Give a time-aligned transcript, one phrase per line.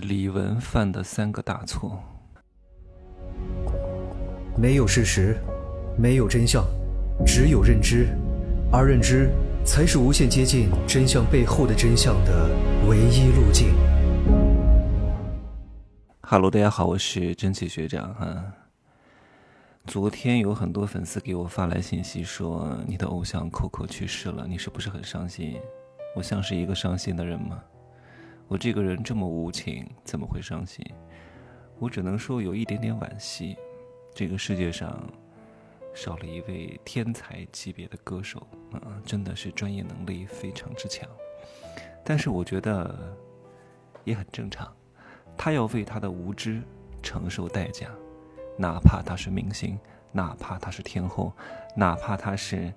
[0.00, 2.02] 李玟犯的三个大错：
[4.56, 5.36] 没有事实，
[5.98, 6.64] 没有真相，
[7.26, 8.08] 只有认知，
[8.72, 9.30] 而认知
[9.66, 12.48] 才是无限接近真相背后的真相的
[12.88, 13.74] 唯一路径。
[16.22, 18.42] Hello，大家好，我是真气学长哈。
[19.84, 25.60] 昨天有很多粉丝给我发来信息说你的偶像 Coco 去世了，你是不是很伤心？
[26.16, 27.62] 我像是一个伤心的人吗？
[28.48, 30.84] 我这个人这么无情，怎么会伤心？
[31.78, 33.56] 我只能说有一点点惋惜。
[34.14, 35.02] 这个世界上
[35.94, 41.08] 少了一位天才级别的歌手啊，真的是专业能力非常之强。
[42.04, 43.16] 但是我觉得
[44.04, 44.70] 也很正常，
[45.36, 46.62] 他要为他的无知
[47.02, 47.88] 承受代价，
[48.58, 49.78] 哪怕他是明星，
[50.12, 51.32] 哪怕他是天后，
[51.74, 52.72] 哪怕他是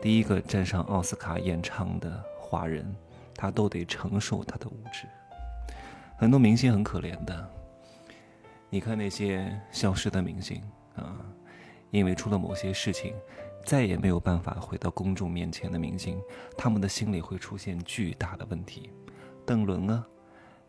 [0.00, 2.92] 第一个站上奥斯卡演唱的华人。
[3.34, 5.06] 他都得承受他的无知。
[6.16, 7.50] 很多明星很可怜的，
[8.70, 10.62] 你看那些消失的明星
[10.94, 11.16] 啊，
[11.90, 13.14] 因为出了某些事情，
[13.64, 16.20] 再也没有办法回到公众面前的明星，
[16.56, 18.90] 他们的心里会出现巨大的问题。
[19.44, 20.06] 邓伦啊，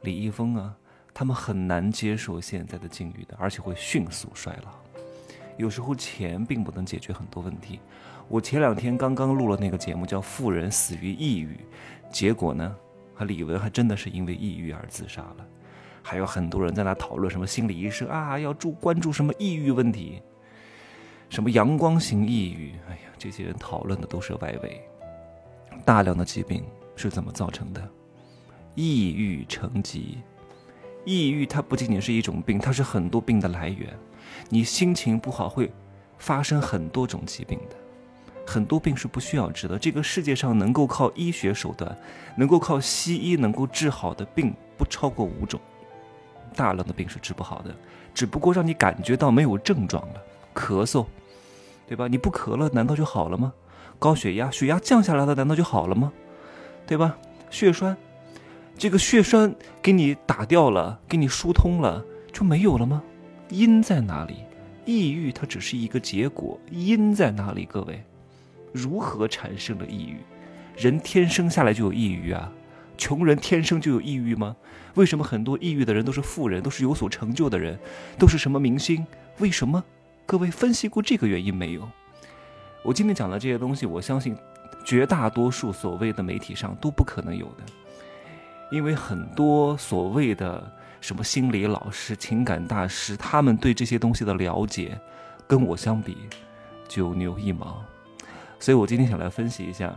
[0.01, 0.75] 李易峰啊，
[1.13, 4.71] 他们很难接受现在的境遇的，而且会迅速衰老。
[5.55, 7.79] 有时候钱并不能解决很多问题。
[8.27, 11.55] 我前两天刚刚录了那个节目，叫《富人死于抑郁》。
[12.11, 12.75] 结果呢？
[13.15, 15.45] 和李玟还真的是因为抑郁而自杀了。
[16.01, 20.19] 还有很多人在那讨论什么心理医生啊，要注关注什么抑郁问题，
[21.29, 22.73] 什么阳光型抑郁。
[22.89, 24.81] 哎呀，这些人讨论的都是外围。
[25.85, 26.63] 大量的疾病
[26.95, 27.87] 是怎么造成的？
[28.73, 30.17] 抑郁成疾。
[31.05, 33.93] 抑郁它不仅仅是一种病，它是很多病的来源。
[34.49, 35.71] 你心情不好会
[36.17, 37.75] 发生很多种疾病的。
[38.45, 39.77] 很多病是不需要治的。
[39.77, 41.97] 这个世界上能够靠医学手段、
[42.35, 45.59] 能够靠西医能够治好的病不超过五种，
[46.55, 47.75] 大量的病是治不好的。
[48.13, 50.21] 只不过让你感觉到没有症状了，
[50.53, 51.05] 咳嗽，
[51.87, 52.07] 对吧？
[52.07, 53.51] 你不咳了，难道就好了吗？
[53.97, 56.11] 高血压，血压降下来了，难道就好了吗？
[56.85, 57.17] 对吧？
[57.49, 57.97] 血栓，
[58.77, 63.01] 这个血栓给你打掉了，给你疏通了，就没有了吗？
[63.49, 64.43] 因在哪里？
[64.85, 67.65] 抑郁它只是一个结果，因在哪里？
[67.65, 68.03] 各位？
[68.73, 70.17] 如何产生的抑郁？
[70.75, 72.51] 人天生下来就有抑郁啊？
[72.97, 74.55] 穷人天生就有抑郁吗？
[74.95, 77.77] 为什么很多抑郁的人都是富人，都是有所成就的人，
[78.17, 79.05] 都是什么明星？
[79.39, 79.83] 为什么？
[80.25, 81.87] 各位分析过这个原因没有？
[82.83, 84.35] 我今天讲的这些东西，我相信
[84.83, 87.63] 绝大多数所谓的媒体上都不可能有的，
[88.71, 94.99] 因为很多所谓的什么心理老师、情感大师，他们对这些东西的了解，
[95.47, 96.17] 跟我相比，
[96.87, 97.83] 九牛一毛。
[98.63, 99.93] 所以我今天想来分析一下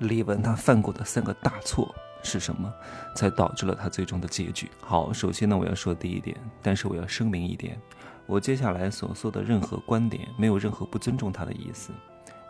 [0.00, 2.70] 李玟她犯过的三个大错是什么，
[3.16, 4.70] 才导致了她最终的结局。
[4.82, 7.80] 好，首先呢，我要说第一点，但是我要声明一点，
[8.26, 11.92] 我接下来所说的任何观点没有任何不尊重她的意思，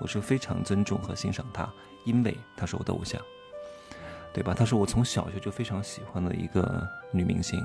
[0.01, 1.73] 我是非常尊重和欣赏她，
[2.05, 3.23] 因为她是我的偶像，
[4.35, 4.53] 对吧？
[4.53, 7.65] 她是我从小学就非常喜欢的一个女明星，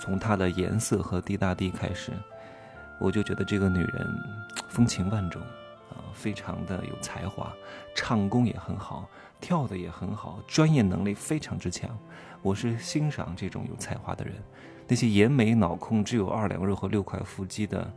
[0.00, 2.12] 从她的颜色和滴答滴开始，
[3.00, 4.06] 我就觉得这个女人
[4.68, 5.42] 风情万种。
[6.14, 7.52] 非常的有才华，
[7.94, 9.08] 唱功也很好，
[9.40, 11.90] 跳的也很好，专业能力非常之强。
[12.42, 14.34] 我是欣赏这种有才华的人。
[14.88, 17.90] 那些眼眉脑空、只有二两肉和六块腹肌的、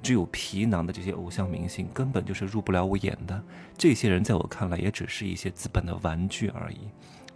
[0.00, 3.42] 只有皮囊的这些偶像明星，根本就是入不了我眼的。
[3.76, 6.88] 这些人在我看来，也只是一些资本的玩具而已，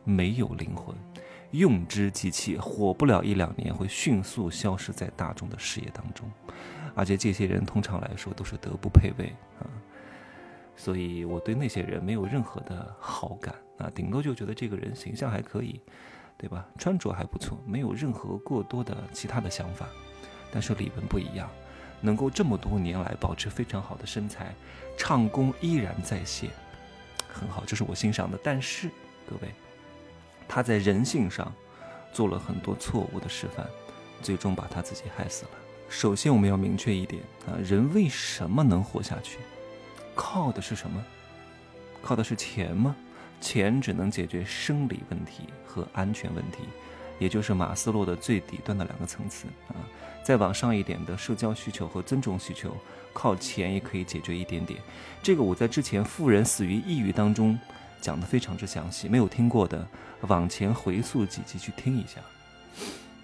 [0.04, 0.94] 没有灵魂，
[1.50, 6.30] 用之即弃，火不了一两年，会迅速消失在大众的视野当中。
[6.94, 9.66] 而且这些人通常来说都是德不配位啊。
[10.84, 15.80] 所以我对那些人没有任何的好感啊，顶多就觉得这个人形象还可以，
[16.36, 16.68] 对吧？
[16.76, 19.88] 穿着还不错，没有任何过多的其他的想法。
[20.52, 21.48] 但是李玟不一样，
[22.02, 24.54] 能够这么多年来保持非常好的身材，
[24.98, 26.50] 唱功依然在线，
[27.32, 28.38] 很好，这是我欣赏的。
[28.44, 28.90] 但是
[29.26, 29.48] 各位，
[30.46, 31.50] 他在人性上
[32.12, 33.66] 做了很多错误的示范，
[34.20, 35.50] 最终把他自己害死了。
[35.88, 39.38] 首先我们要明确一点啊，人为什么能活下去？
[40.14, 41.04] 靠的是什么？
[42.02, 42.94] 靠的是钱吗？
[43.40, 46.60] 钱只能解决生理问题和安全问题，
[47.18, 49.76] 也就是马斯洛的最底端的两个层次啊。
[50.22, 52.74] 再往上一点的社交需求和尊重需求，
[53.12, 54.80] 靠钱也可以解决一点点。
[55.22, 57.58] 这个我在之前《富人死于抑郁》当中
[58.00, 59.86] 讲的非常之详细，没有听过的
[60.22, 62.20] 往前回溯几集去听一下。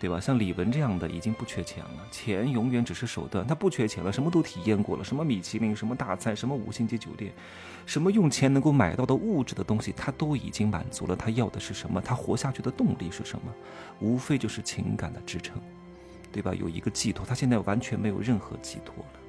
[0.00, 0.18] 对吧？
[0.18, 3.46] 像李玟这样的已经不缺钱了，钱永远只是手段。
[3.46, 7.30] 他不缺钱了，什么都体验过了，什么米其林，什么大餐，什么五星级酒店，
[7.84, 11.14] 什么用钱能够买到的物质的东西，他都已经满足了。
[11.14, 12.00] 他要的是什么？
[12.00, 13.52] 他活下去的动力是什么？
[14.00, 15.60] 无非就是情感的支撑，
[16.32, 16.54] 对吧？
[16.54, 17.26] 有一个寄托。
[17.26, 19.20] 他现在完全没有任何寄托了。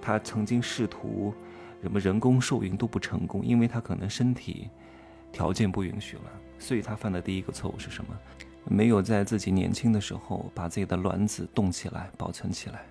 [0.00, 1.34] 他曾经试图
[1.82, 4.70] 什么人工受孕都不成功，因为他可能身体
[5.30, 6.22] 条件不允许了。
[6.58, 8.16] 所以他犯的第一个错误是什么？
[8.64, 12.84] 没有在自己年轻的时候把自己的卵子冻起来保存起来。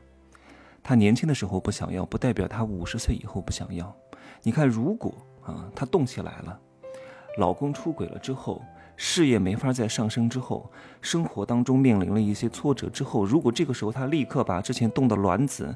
[0.82, 3.96] 他年轻的时候不想要，不代表他五十岁以后不想要。
[4.42, 5.14] 你看，如果
[5.46, 6.60] 啊，他冻起来了，
[7.38, 8.62] 老公出轨了之后，
[8.96, 10.72] 事业没法再上升之后，
[11.02, 15.76] 生活当中面临了一些挫折之后，如果这个时候他立刻把之前冻的卵子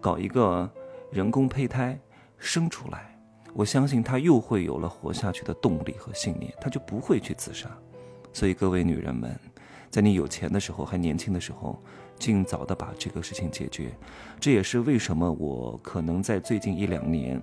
[0.00, 0.70] 搞一个
[1.10, 1.98] 人工胚胎
[2.38, 3.18] 生出来，
[3.54, 7.68] 我相信他又会有了活下去的动力和信念，他就不会去自杀。
[8.34, 9.38] 所以各位女人们，
[9.90, 11.80] 在你有钱的时候，还年轻的时候，
[12.18, 13.96] 尽早的把这个事情解决。
[14.40, 17.40] 这也是为什么我可能在最近一两年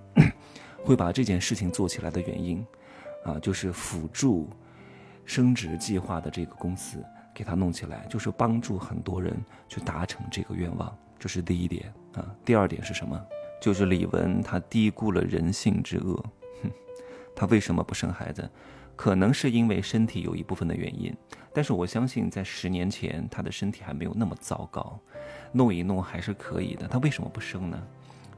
[0.83, 2.63] 会把这件事情做起来的原因，
[3.23, 4.49] 啊，就是辅助
[5.25, 7.01] 升职计划的这个公司
[7.33, 9.33] 给他弄起来，就是帮助很多人
[9.69, 10.93] 去达成这个愿望。
[11.17, 12.35] 这是第一点啊。
[12.43, 13.17] 第二点是什么？
[13.61, 16.21] 就是李玟她低估了人性之恶。
[16.63, 16.71] 哼，
[17.33, 18.49] 她为什么不生孩子？
[19.01, 21.11] 可能是因为身体有一部分的原因，
[21.51, 24.99] 但是我相信在十年前他的身体还没有那么糟糕，
[25.51, 26.87] 弄一弄还是可以的。
[26.87, 27.83] 他为什么不生呢？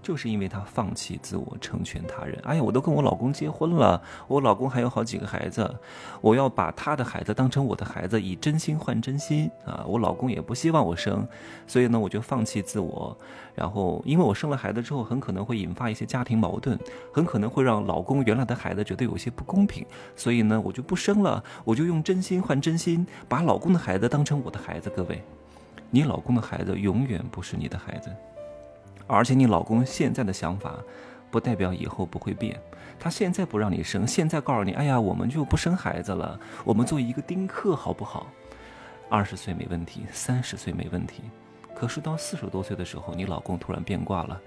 [0.03, 2.37] 就是因为他放弃自我，成全他人。
[2.43, 5.73] 哎呀，我都跟我老公结婚了，我老公还有好几个孩子，
[6.19, 9.83] 我要把他的孩子当成我的孩子，以真心换真心啊！
[9.87, 11.25] 我老公也不希望我生，
[11.65, 13.17] 所以呢，我就放弃自我。
[13.55, 16.77] 然后，因为我生了孩子之后，很可能会引发一些家庭矛盾，
[17.13, 19.85] 很可能会让老公原来的孩子觉得有些不公平，
[20.15, 24.89] 所以呢，我就不生了，我就用真心换真心，把老公的孩子当成我的孩子。
[24.89, 25.23] 各位，
[25.89, 28.09] 你老公的孩子永远不是你的孩子。
[29.07, 30.75] 而且你老公现在的想法，
[31.29, 32.59] 不代表以后不会变。
[32.99, 38.27] 他现在不让你生，现在告诉你，哎呀，我们就不生孩子了，我们做一个丁克好不好？
[39.09, 41.21] 二十岁没问题，三十岁没问题，
[41.75, 44.41] 可是到四十多岁的时候，你老公突然变卦了，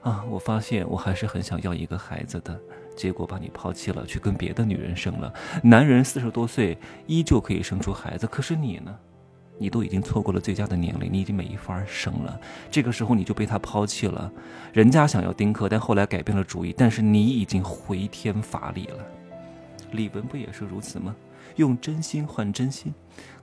[0.00, 2.58] 啊，我发现我还是很想要一个孩子的，
[2.96, 5.32] 结果把你抛弃了，去跟别的女人生了。
[5.62, 8.96] 男人四十多岁依旧可以生出孩子，可是你呢？
[9.60, 12.40] 你都已经错过了最佳的年龄，你已经没法生了。
[12.70, 14.32] 这个时候你就被他抛弃了。
[14.72, 16.74] 人家想要丁克，但后来改变了主意。
[16.74, 19.04] 但是你已经回天乏力了。
[19.92, 21.14] 李玟不也是如此吗？
[21.56, 22.90] 用真心换真心。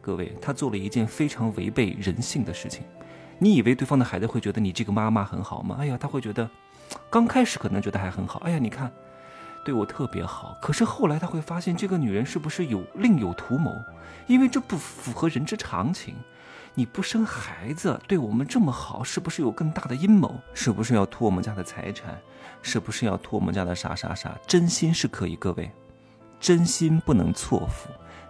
[0.02, 2.84] 各位，他做了一件非常违背人性的事情。
[3.38, 5.78] 你以为对方的孩子会觉得你这个妈妈很好吗？
[5.80, 6.50] 哎呀，他会觉得，
[7.12, 8.40] 刚开始可能觉得还很好。
[8.40, 8.92] 哎呀，你看。
[9.68, 13.76] 对我特别好，可是后来他会发现这个女人是不是有另有图谋？
[14.26, 16.16] 因为这不符合人之常情。
[16.74, 20.40] 你不生孩子，对我们这么好，是不是有更大的阴谋？
[20.54, 22.18] 是不是要图我们家的财产？
[22.62, 24.34] 是不是要图我们家的啥啥啥？
[24.48, 25.70] 真心是可以，各位，
[26.40, 27.90] 真心不能错付，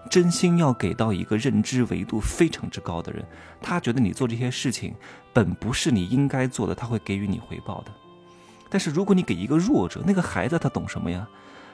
[0.09, 3.23] 真心要给到一个认知维度非常之高的人。
[3.61, 4.95] 他觉得你做这些事情
[5.31, 7.91] 本不是你应该做的，他会给予你回报的。
[8.69, 11.27] 但是如果你给一个弱者，那个孩子他懂什么呀？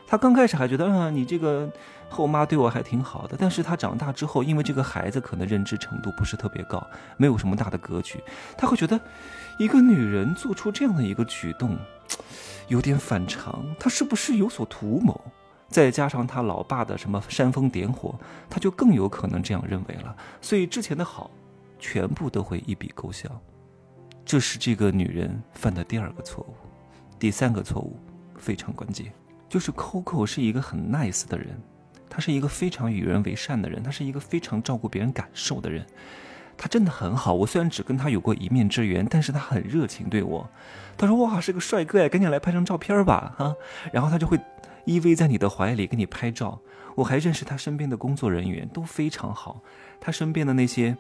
[0.06, 1.72] 他刚开始还觉得啊，你这个
[2.10, 3.36] 后妈对我还挺好的。
[3.40, 6.86] 但是他长大之后，因为这个孩子可能认知程度不是特别高，
[7.18, 8.22] 没有什么大的格局，
[8.58, 9.00] 他会觉得
[9.58, 11.78] 一个女人做出这样的一个举动，
[12.68, 13.66] 有点反常。
[13.80, 15.20] 他是不是有所图谋？
[15.70, 18.14] 再加上他老爸的什么煽风点火，
[18.48, 20.16] 他就更有可能这样认为了。
[20.42, 21.32] 所以之前的好，
[21.80, 23.28] 全部都会一笔勾销。
[24.24, 26.54] 这是这个女人犯的第二个错误。
[27.24, 27.98] 第三个错误
[28.36, 29.10] 非常关键，
[29.48, 31.58] 就是 Coco 是一个很 nice 的人，
[32.10, 35.88] 他是一个非常与人为善的人，他是一个非常照顾别人感受的人，
[36.58, 37.34] 他真的很好。
[37.34, 40.50] 我虽然只跟他有过一面之缘，但是他很热情对我。
[40.98, 43.56] 他说：“哇，是个帅哥呀，赶紧来拍张照片吧，哈。”
[43.94, 44.38] 然后他就会
[44.84, 46.60] 依偎在你的怀里给你拍照。
[46.94, 49.62] 我还认识他身边的工作人员都非常好，
[50.02, 50.98] 他身边的那些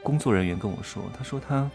[0.00, 1.68] 工作人员跟我说，他说他。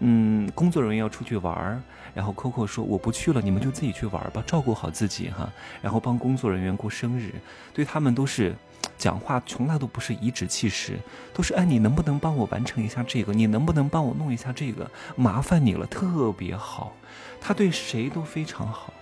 [0.00, 1.82] 嗯，工作人员要出去玩儿，
[2.14, 5.50] 然后 Coco 说我不去了，你们就自己去玩吧，照顾好自己哈。
[5.82, 7.34] 然后帮工作人员过生日，
[7.74, 8.54] 对他们都是
[8.96, 10.98] 讲话从来都不是颐指气使，
[11.34, 13.32] 都是哎你能不能帮我完成一下这个？
[13.32, 14.88] 你能不能帮我弄一下这个？
[15.16, 16.94] 麻烦你了，特别好，
[17.40, 18.92] 他对谁都非常好。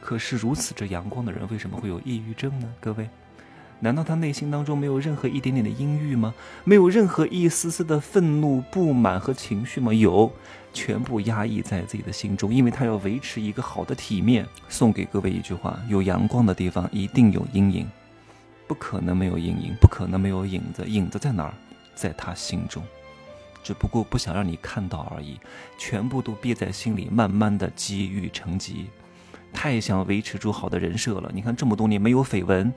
[0.00, 2.68] 可是如此这阳光的人，为什么会有抑郁症呢？
[2.80, 3.08] 各位？
[3.84, 6.32] 难道他内心当中没有任何一点点的阴郁吗？
[6.62, 9.92] 没有任何一丝丝的愤怒、不满和情绪吗？
[9.92, 10.32] 有，
[10.72, 14.46] 全部压抑在自己的心中，因为他要维持一个好的体面。
[14.68, 17.88] 送给各位一句话：有阳光的地方一定有阴影，
[18.68, 20.84] 不可能没有阴影，不可能没有影子。
[20.86, 21.54] 影子在哪儿？
[21.96, 22.82] 在他心中，
[23.64, 25.40] 只不过不想让你看到而已，
[25.76, 28.86] 全部都憋在心里，慢慢的积郁成疾。
[29.52, 31.30] 太想维持住好的人设了。
[31.34, 32.72] 你看这么多年没有绯闻，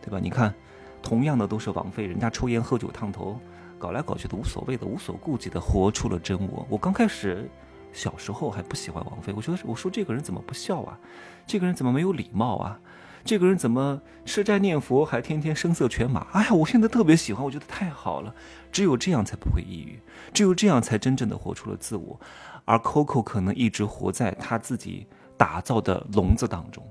[0.00, 0.18] 对吧？
[0.20, 0.54] 你看，
[1.02, 3.38] 同样的都是王菲，人家抽烟喝酒烫头，
[3.78, 6.66] 搞来搞去的无所谓的，无所顾忌的活出了真我。
[6.68, 7.50] 我刚开始
[7.92, 10.98] 小时候还不喜欢王菲，我觉得我说这个人怎么不孝啊？
[11.46, 12.78] 这个人怎么没有礼貌啊？
[13.24, 16.26] 这个人怎么吃斋念佛还天天声色犬马？
[16.32, 18.34] 哎呀，我现在特别喜欢，我觉得太好了。
[18.72, 20.00] 只有这样才不会抑郁，
[20.32, 22.18] 只有这样才真正的活出了自我。
[22.64, 25.06] 而 Coco 可能一直活在他自己。
[25.40, 26.86] 打造的笼子当中，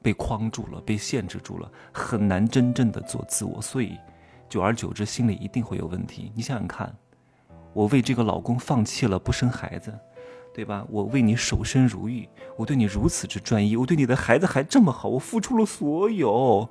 [0.00, 3.98] 被框住了，被限制住了，很难真正的做自我，所以，
[4.48, 6.32] 久而久之，心里一定会有问题。
[6.34, 6.96] 你想想看，
[7.74, 9.92] 我为这个老公放弃了不生孩子，
[10.54, 10.86] 对吧？
[10.88, 12.26] 我为你守身如玉，
[12.56, 16.66] 我对你如此之专一，我对你的孩子还这么好，我付出了所有，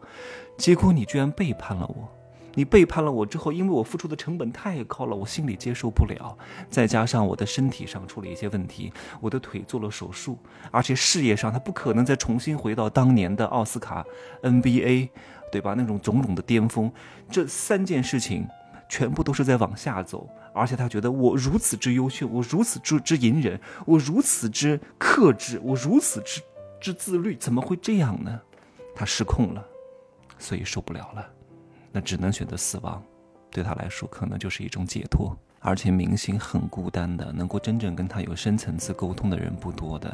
[0.57, 2.09] 结果你居然背叛了我。
[2.55, 6.37] 你背叛了我之后，因为我付出的成本太高了，我心里接受不了。
[6.69, 10.37] 再加上我的身体上出了一些问题，我的腿做了手术，
[10.71, 14.05] 而且事业上他不可能再重新回到当年的奥斯卡、
[14.41, 15.09] NBA，
[15.51, 15.73] 对吧？
[15.75, 16.91] 那种种种的巅峰，
[17.29, 18.47] 这三件事情
[18.87, 20.29] 全部都是在往下走。
[20.55, 26.39] 而且他觉得我如此之优秀，我如此之之隐忍，我如此之克制，我如此之
[26.79, 28.39] 之自律，怎么会这样呢？
[28.93, 29.65] 他失控了，
[30.37, 31.27] 所以受不了了。
[31.93, 33.01] 那只能选择死亡，
[33.49, 35.33] 对他来说可能就是一种解脱。
[35.59, 40.13] 而且明星很孤单的，能够真正跟他有深层次沟通的人不多的，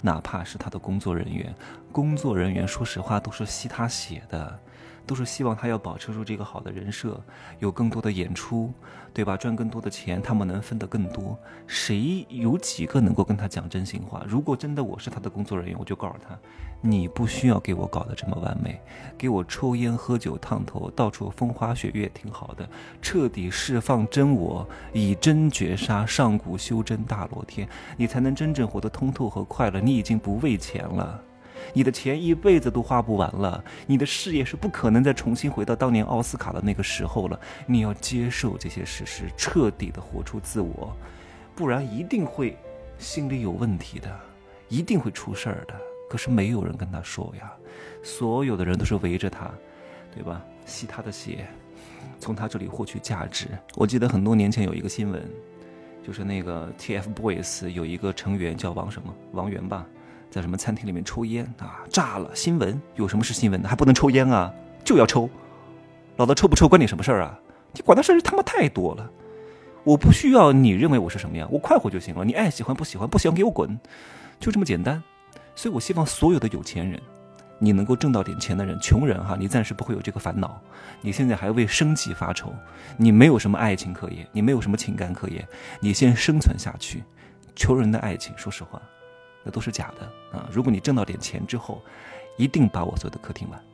[0.00, 1.54] 哪怕是他的工作人员，
[1.92, 4.58] 工作人员说实话都是吸他血的。
[5.06, 7.20] 都是希望他要保持住这个好的人设，
[7.60, 8.72] 有更多的演出，
[9.14, 9.36] 对吧？
[9.36, 11.38] 赚更多的钱，他们能分得更多。
[11.66, 14.24] 谁有几个能够跟他讲真心话？
[14.26, 16.36] 如果真的我是他的工作人员，我就告诉他：
[16.80, 18.80] 你不需要给我搞得这么完美，
[19.16, 22.68] 给我抽烟喝酒烫头，到处风花雪月挺好的。
[23.00, 29.80] 彻底释放真我，以真绝杀，上古修真大罗天，你才能真正活得通透和快乐。
[29.80, 31.22] 你已经不为钱了。
[31.72, 37.38] 你的钱一辈子都花不完了，你的事业是不可能再重新回到当年奥斯卡的那个时候了。
[37.66, 40.96] 你要接受这些事实，彻底的活出自我，
[41.54, 42.56] 不然一定会
[42.98, 44.10] 心里有问题的，
[44.68, 45.74] 一定会出事儿的。
[46.08, 47.52] 可是没有人跟他说呀，
[48.02, 49.50] 所有的人都是围着他，
[50.14, 50.40] 对吧？
[50.64, 51.46] 吸他的血，
[52.20, 53.48] 从他这里获取价值。
[53.74, 55.22] 我记得很多年前有一个新闻，
[56.04, 59.84] 就是那个 TFBOYS 有一个成员叫王什么，王源吧。
[60.30, 61.80] 在什么餐厅里面抽烟啊？
[61.88, 62.30] 炸了！
[62.34, 63.68] 新闻有什么是新闻的？
[63.68, 64.52] 还不能抽烟啊？
[64.84, 65.28] 就要抽，
[66.16, 67.38] 老子抽不抽关你什么事儿啊？
[67.72, 69.10] 你管的事儿他妈太多了，
[69.84, 72.24] 我不需要你认为我是什么样，我快活就行了。
[72.24, 73.78] 你爱喜欢不喜欢，不喜欢给我滚，
[74.38, 75.02] 就这么简单。
[75.54, 77.00] 所以我希望所有的有钱人，
[77.58, 80.60] 你能够挣到点钱的人，穷人哈，你暂时不会有这个烦恼。
[81.00, 82.52] 你现在还为生计发愁，
[82.96, 85.46] 你没有什么爱情可言，你没有什么情感可言，
[85.80, 87.02] 你先生存下去。
[87.54, 88.80] 穷人的爱情，说实话。
[89.46, 90.48] 那都是假的啊！
[90.50, 91.80] 如果你挣到点钱之后，
[92.36, 93.64] 一定把我所有的课听完，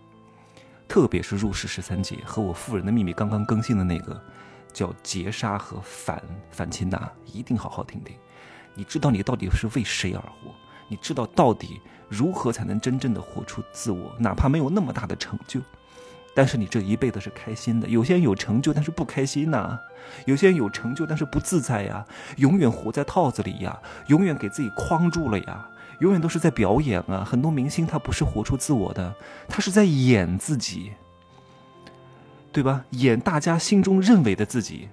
[0.86, 4.22] 特别是入世十三节和我富人的秘密刚刚更新的那个，
[4.70, 8.14] 叫劫杀和反反擒拿，一定好好听听。
[8.74, 10.54] 你知道你到底是为谁而活？
[10.88, 14.14] 你知道到底如何才能真正的活出自我？
[14.18, 15.58] 哪怕没有那么大的成就。
[16.34, 17.88] 但是你这一辈子是开心的。
[17.88, 19.78] 有些人有成就，但是不开心呐；
[20.24, 22.04] 有些人有成就，但是不自在呀。
[22.36, 25.68] 永远活在套子里呀，永远给自己框住了呀，
[26.00, 27.22] 永远都是在表演啊。
[27.22, 29.14] 很多明星他不是活出自我的，
[29.46, 30.92] 他是在演自己，
[32.50, 32.84] 对吧？
[32.90, 34.88] 演大家心中认为的自己。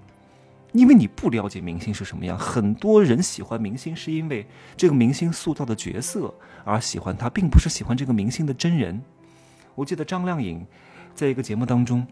[0.72, 4.46] 因为你不了解明星是什么样，很多人喜欢明星是因为
[4.78, 6.32] 这个明星塑造的角色
[6.64, 9.02] 而喜欢他，并不是喜欢这个明星的真人。
[9.74, 10.64] 我记得张靓颖。
[11.20, 12.08] 在一个节目当中，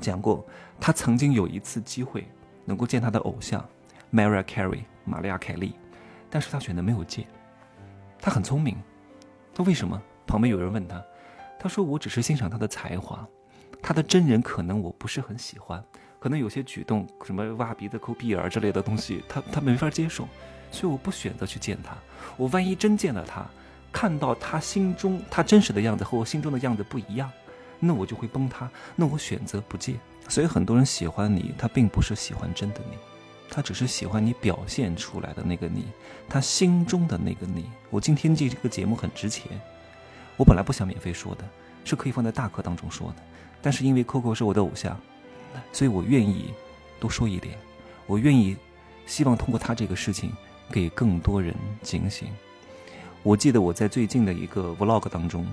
[0.00, 0.42] 讲过，
[0.80, 2.26] 他曾经有一次机会
[2.64, 3.62] 能够见他的偶像
[4.10, 5.74] ，Mariah Carey，玛利亚·凯莉，
[6.30, 7.26] 但是他选择没有见。
[8.18, 8.74] 他很聪明，
[9.54, 10.00] 他为什么？
[10.26, 11.04] 旁边有人问他，
[11.60, 13.28] 他说：“我只是欣赏他的才华，
[13.82, 15.84] 他的真人可能我不是很喜欢，
[16.18, 20.26] 可能有些举动，什么挖鼻子、抠鼻眼之类的东西，他他没法接受，
[20.70, 21.94] 所以我不选择去见他。
[22.38, 23.44] 我万一真见了他，
[23.92, 27.30] 看到他心中他真实的样子和我心中的样子不一样。”
[27.84, 29.96] 那我就会崩塌，那我选择不借。
[30.28, 32.96] 所以很多人喜欢你，他并不是喜欢真的你，
[33.50, 35.86] 他只是喜欢你表现出来的那个你，
[36.28, 37.68] 他心中的那个你。
[37.90, 39.46] 我今天这这个节目很值钱，
[40.36, 41.44] 我本来不想免费说的，
[41.84, 43.16] 是可以放在大课当中说的，
[43.60, 44.96] 但是因为 Coco 是我的偶像，
[45.72, 46.54] 所以我愿意
[47.00, 47.58] 多说一点，
[48.06, 48.56] 我愿意
[49.06, 50.32] 希望通过他这个事情
[50.70, 52.28] 给更多人警醒。
[53.24, 55.44] 我记得我在最近的一个 Vlog 当中。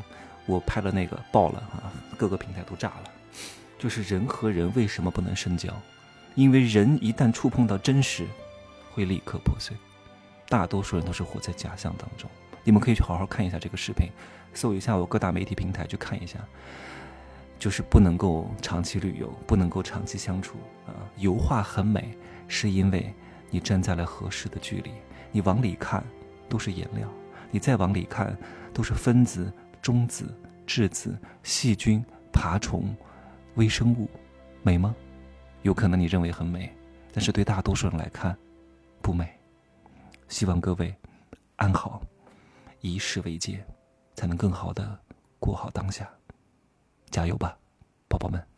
[0.46, 3.12] 我拍了那个爆了啊，各个平台都炸了。
[3.78, 5.74] 就是人和人为什么不能深交？
[6.36, 8.28] 因为人一旦触碰到真实，
[8.92, 9.76] 会立刻破碎。
[10.48, 12.30] 大多数人都是活在假象当中。
[12.64, 14.10] 你们可以去好好看一下这个视频，
[14.54, 16.40] 搜一下我各大媒体平台去看一下。
[17.58, 20.96] 就是不能够长期旅游，不能够长期相处啊。
[21.18, 22.18] 油画很美，
[22.48, 23.14] 是因为
[23.50, 24.92] 你站在了合适的距离，
[25.32, 26.04] 你往里看
[26.48, 27.08] 都是颜料，
[27.52, 28.38] 你再往里看
[28.74, 29.52] 都是分子、
[29.90, 30.32] 中子、
[30.68, 32.96] 质子、细菌、爬虫、
[33.56, 34.08] 微生物，
[34.62, 34.96] 美吗？
[35.64, 36.72] 有可能你认为很美，
[37.12, 38.38] 但是对大多数人来看，
[39.02, 39.28] 不美。
[40.28, 40.96] 希望各位
[41.56, 42.04] 安好，
[42.82, 43.66] 以史为戒，
[44.14, 44.96] 才能更好的
[45.40, 46.08] 过好当下。
[47.10, 47.58] 加油吧，
[48.08, 48.49] 宝宝们！